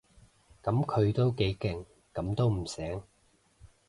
[0.63, 3.03] 噉佢都幾勁，噉都唔醒